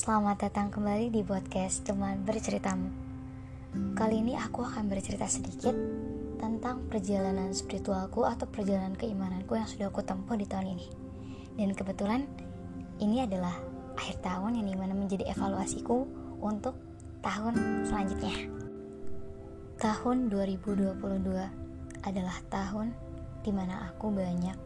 Selamat 0.00 0.48
datang 0.48 0.72
kembali 0.72 1.12
di 1.12 1.20
podcast 1.20 1.84
Teman 1.84 2.24
Berceritamu. 2.24 2.88
Kali 3.92 4.24
ini 4.24 4.32
aku 4.32 4.64
akan 4.64 4.88
bercerita 4.88 5.28
sedikit 5.28 5.76
tentang 6.40 6.88
perjalanan 6.88 7.52
spiritualku 7.52 8.24
atau 8.24 8.48
perjalanan 8.48 8.96
keimananku 8.96 9.60
yang 9.60 9.68
sudah 9.68 9.92
aku 9.92 10.00
tempuh 10.00 10.40
di 10.40 10.48
tahun 10.48 10.72
ini. 10.72 10.88
Dan 11.52 11.76
kebetulan 11.76 12.24
ini 12.96 13.28
adalah 13.28 13.52
akhir 13.92 14.24
tahun 14.24 14.64
yang 14.64 14.72
di 14.72 14.76
mana 14.80 14.96
menjadi 14.96 15.36
evaluasiku 15.36 16.08
untuk 16.40 16.80
tahun 17.20 17.84
selanjutnya. 17.84 18.48
Tahun 19.84 20.16
2022 20.32 20.96
adalah 22.08 22.38
tahun 22.48 22.96
di 23.44 23.52
mana 23.52 23.92
aku 23.92 24.08
banyak 24.08 24.56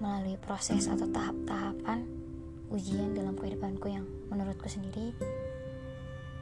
melalui 0.00 0.40
proses 0.40 0.88
atau 0.88 1.04
tahap-tahapan 1.12 2.25
ujian 2.72 3.14
dalam 3.14 3.38
kehidupanku 3.38 3.86
yang 3.90 4.04
menurutku 4.28 4.66
sendiri 4.66 5.14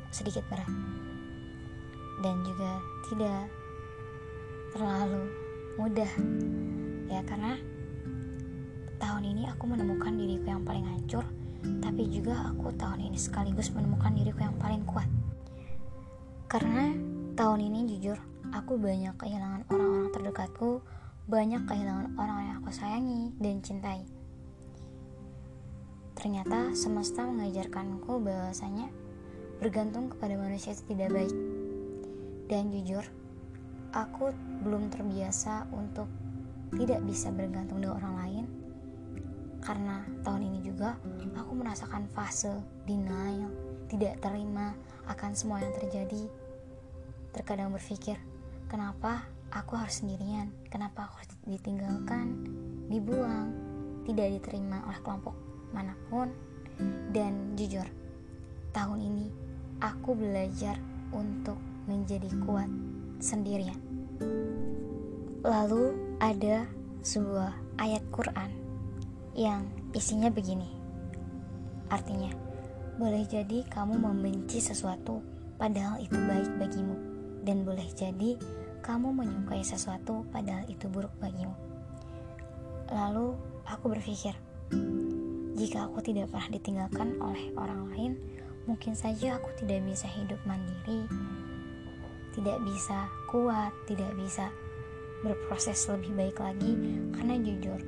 sedikit 0.09 0.47
berat. 0.49 0.69
Dan 2.23 2.41
juga 2.47 2.81
tidak 3.11 3.51
terlalu 4.73 5.25
mudah. 5.77 6.13
Ya 7.11 7.21
karena 7.27 7.59
tahun 8.97 9.23
ini 9.35 9.51
aku 9.51 9.65
menemukan 9.69 10.15
diriku 10.17 10.47
yang 10.49 10.65
paling 10.65 10.87
hancur 10.87 11.27
tapi 11.81 12.07
juga 12.13 12.53
aku 12.53 12.77
tahun 12.77 13.09
ini 13.09 13.17
sekaligus 13.17 13.73
menemukan 13.73 14.13
diriku 14.13 14.45
yang 14.45 14.57
paling 14.61 14.85
kuat. 14.85 15.09
Karena 16.49 16.93
tahun 17.35 17.67
ini 17.67 17.89
jujur 17.97 18.19
aku 18.55 18.79
banyak 18.79 19.19
kehilangan 19.19 19.67
orang-orang 19.73 20.11
terdekatku 20.15 20.79
banyak 21.25 21.65
kehilangan 21.65 22.13
orang 22.21 22.39
yang 22.47 22.57
aku 22.61 22.71
sayangi 22.71 23.33
dan 23.41 23.65
cintai 23.65 24.05
Ternyata 26.25 26.73
semesta 26.73 27.29
mengajarkanku 27.29 28.17
bahwasanya 28.25 28.89
bergantung 29.61 30.09
kepada 30.09 30.41
manusia 30.41 30.73
itu 30.73 30.97
tidak 30.97 31.13
baik. 31.13 31.37
Dan 32.49 32.73
jujur, 32.73 33.05
aku 33.93 34.33
belum 34.65 34.89
terbiasa 34.89 35.69
untuk 35.77 36.09
tidak 36.81 37.05
bisa 37.05 37.29
bergantung 37.29 37.85
dengan 37.85 38.01
orang 38.01 38.15
lain. 38.25 38.45
Karena 39.61 40.01
tahun 40.25 40.49
ini 40.49 40.65
juga 40.65 40.97
aku 41.37 41.53
merasakan 41.61 42.09
fase 42.17 42.57
denial, 42.89 43.53
tidak 43.93 44.17
terima 44.25 44.73
akan 45.05 45.37
semua 45.37 45.61
yang 45.61 45.77
terjadi. 45.77 46.25
Terkadang 47.37 47.69
berpikir, 47.69 48.17
kenapa 48.73 49.29
aku 49.53 49.77
harus 49.77 50.01
sendirian? 50.01 50.49
Kenapa 50.73 51.05
aku 51.05 51.21
harus 51.21 51.37
ditinggalkan, 51.45 52.49
dibuang, 52.89 53.53
tidak 54.09 54.41
diterima 54.41 54.81
oleh 54.89 55.05
kelompok 55.05 55.53
mana 55.71 55.95
pun. 56.11 56.29
Dan 57.15 57.55
jujur 57.55 57.87
tahun 58.75 58.99
ini 58.99 59.27
aku 59.79 60.19
belajar 60.19 60.75
untuk 61.15 61.57
menjadi 61.87 62.27
kuat 62.43 62.67
sendirian. 63.23 63.79
Lalu 65.45 66.17
ada 66.19 66.67
sebuah 67.05 67.53
ayat 67.79 68.03
Quran 68.11 68.51
yang 69.39 69.69
isinya 69.95 70.33
begini. 70.33 70.67
Artinya 71.93 72.33
boleh 72.99 73.23
jadi 73.29 73.63
kamu 73.71 74.01
membenci 74.01 74.59
sesuatu 74.59 75.21
padahal 75.61 76.01
itu 76.03 76.17
baik 76.17 76.51
bagimu. 76.59 76.97
Dan 77.45 77.63
boleh 77.63 77.87
jadi 77.93 78.41
kamu 78.81 79.13
menyukai 79.13 79.61
sesuatu 79.61 80.25
padahal 80.33 80.65
itu 80.67 80.89
buruk 80.89 81.13
bagimu. 81.21 81.53
Lalu 82.89 83.37
aku 83.69 83.93
berpikir 83.93 84.33
jika 85.65 85.89
aku 85.89 86.05
tidak 86.05 86.29
pernah 86.29 86.53
ditinggalkan 86.53 87.17
oleh 87.25 87.49
orang 87.57 87.89
lain, 87.89 88.13
mungkin 88.69 88.93
saja 88.93 89.41
aku 89.41 89.49
tidak 89.65 89.81
bisa 89.89 90.05
hidup 90.13 90.37
mandiri, 90.45 91.09
tidak 92.37 92.61
bisa 92.69 93.09
kuat, 93.33 93.73
tidak 93.89 94.13
bisa 94.13 94.53
berproses 95.25 95.89
lebih 95.89 96.13
baik 96.13 96.37
lagi 96.37 96.77
karena 97.17 97.41
jujur 97.41 97.81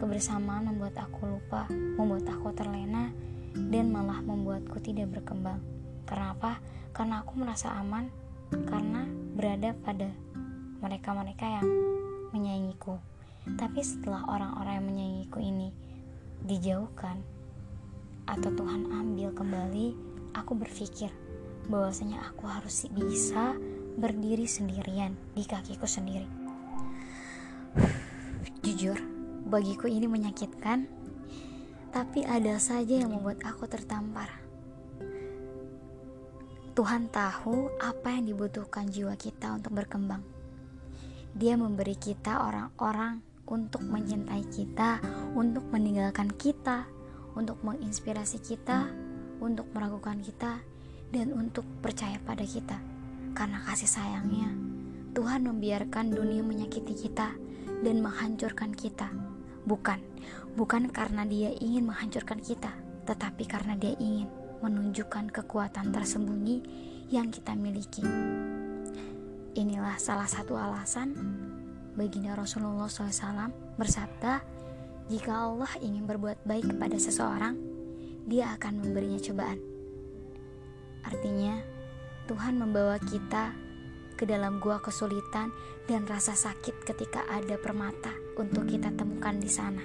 kebersamaan 0.00 0.72
membuat 0.72 1.04
aku 1.04 1.36
lupa, 1.36 1.68
membuat 2.00 2.32
aku 2.32 2.48
terlena 2.56 3.12
dan 3.68 3.92
malah 3.92 4.24
membuatku 4.24 4.80
tidak 4.80 5.12
berkembang. 5.12 5.60
Karena 6.08 6.32
apa? 6.32 6.64
Karena 6.96 7.20
aku 7.20 7.36
merasa 7.36 7.76
aman 7.76 8.08
karena 8.72 9.04
berada 9.36 9.76
pada 9.84 10.08
mereka-mereka 10.80 11.60
yang 11.60 11.68
menyayangiku. 12.32 12.96
Tapi 13.60 13.84
setelah 13.84 14.24
orang-orang 14.32 14.80
yang 14.80 14.86
menyayangiku 14.88 15.38
ini 15.44 15.91
dijauhkan 16.46 17.22
atau 18.26 18.50
Tuhan 18.54 18.90
ambil 18.90 19.34
kembali, 19.34 19.86
aku 20.34 20.52
berpikir 20.54 21.10
bahwasanya 21.70 22.22
aku 22.30 22.46
harus 22.50 22.86
bisa 22.90 23.54
berdiri 23.98 24.46
sendirian 24.48 25.14
di 25.34 25.44
kakiku 25.46 25.86
sendiri. 25.86 26.26
Jujur, 28.64 28.98
bagiku 29.46 29.86
ini 29.86 30.08
menyakitkan, 30.08 30.86
tapi 31.92 32.24
ada 32.24 32.56
saja 32.56 33.04
yang 33.04 33.12
membuat 33.12 33.44
aku 33.44 33.68
tertampar. 33.68 34.42
Tuhan 36.72 37.12
tahu 37.12 37.68
apa 37.84 38.16
yang 38.16 38.32
dibutuhkan 38.32 38.88
jiwa 38.88 39.12
kita 39.20 39.52
untuk 39.52 39.76
berkembang. 39.76 40.24
Dia 41.36 41.52
memberi 41.60 41.92
kita 42.00 42.48
orang-orang 42.48 43.31
untuk 43.52 43.84
mencintai 43.84 44.48
kita, 44.48 44.96
untuk 45.36 45.68
meninggalkan 45.68 46.32
kita, 46.32 46.88
untuk 47.36 47.60
menginspirasi 47.60 48.40
kita, 48.40 48.88
untuk 49.44 49.68
meragukan 49.76 50.16
kita, 50.24 50.64
dan 51.12 51.36
untuk 51.36 51.68
percaya 51.84 52.16
pada 52.24 52.48
kita. 52.48 52.80
Karena 53.36 53.60
kasih 53.68 53.92
sayangnya, 53.92 54.48
Tuhan 55.12 55.44
membiarkan 55.44 56.16
dunia 56.16 56.40
menyakiti 56.40 56.96
kita 56.96 57.36
dan 57.84 58.00
menghancurkan 58.00 58.72
kita. 58.72 59.12
Bukan, 59.68 60.00
bukan 60.56 60.88
karena 60.88 61.28
Dia 61.28 61.52
ingin 61.52 61.92
menghancurkan 61.92 62.40
kita, 62.40 62.72
tetapi 63.04 63.44
karena 63.44 63.76
Dia 63.76 63.92
ingin 64.00 64.32
menunjukkan 64.64 65.28
kekuatan 65.28 65.92
tersembunyi 65.92 66.64
yang 67.12 67.28
kita 67.28 67.52
miliki. 67.52 68.00
Inilah 69.52 70.00
salah 70.00 70.24
satu 70.24 70.56
alasan 70.56 71.12
Baginda 71.92 72.32
Rasulullah 72.32 72.88
SAW 72.88 73.52
bersabda, 73.76 74.40
"Jika 75.12 75.32
Allah 75.44 75.68
ingin 75.84 76.08
berbuat 76.08 76.40
baik 76.48 76.72
kepada 76.72 76.96
seseorang, 76.96 77.54
Dia 78.24 78.56
akan 78.56 78.80
memberinya 78.80 79.20
cobaan." 79.20 79.60
Artinya, 81.04 81.60
Tuhan 82.24 82.56
membawa 82.56 82.96
kita 82.96 83.52
ke 84.16 84.24
dalam 84.24 84.56
gua 84.56 84.80
kesulitan 84.80 85.52
dan 85.84 86.08
rasa 86.08 86.32
sakit 86.32 86.86
ketika 86.88 87.28
ada 87.28 87.60
permata 87.60 88.14
untuk 88.40 88.72
kita 88.72 88.88
temukan 88.96 89.36
di 89.36 89.50
sana. 89.52 89.84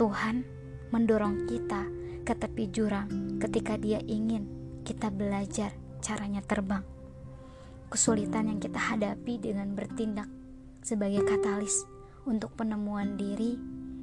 Tuhan 0.00 0.46
mendorong 0.88 1.44
kita 1.44 1.82
ke 2.24 2.32
tepi 2.32 2.72
jurang 2.72 3.36
ketika 3.36 3.76
Dia 3.76 4.00
ingin 4.00 4.48
kita 4.88 5.12
belajar 5.12 5.76
caranya 6.00 6.40
terbang. 6.40 6.80
Kesulitan 7.92 8.48
yang 8.48 8.58
kita 8.62 8.80
hadapi 8.80 9.36
dengan 9.36 9.76
bertindak 9.76 10.33
sebagai 10.84 11.24
katalis 11.24 11.88
untuk 12.28 12.52
penemuan 12.52 13.16
diri 13.16 13.56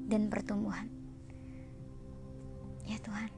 dan 0.09 0.33
pertumbuhan. 0.33 0.89
Ya 2.89 2.97
Tuhan, 3.05 3.29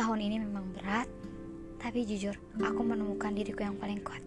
tahun 0.00 0.18
ini 0.24 0.36
memang 0.40 0.72
berat, 0.72 1.06
tapi 1.76 2.08
jujur 2.08 2.32
aku 2.56 2.80
menemukan 2.80 3.36
diriku 3.36 3.68
yang 3.68 3.76
paling 3.76 4.00
kuat. 4.00 4.24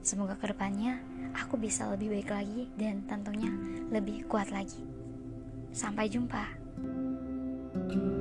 Semoga 0.00 0.40
ke 0.40 0.48
depannya 0.48 0.96
aku 1.36 1.60
bisa 1.60 1.84
lebih 1.92 2.16
baik 2.16 2.32
lagi 2.32 2.62
dan 2.80 3.04
tentunya 3.04 3.52
lebih 3.92 4.24
kuat 4.24 4.48
lagi. 4.48 4.80
Sampai 5.76 6.08
jumpa. 6.08 6.56
thank 7.68 7.92
you 7.92 8.17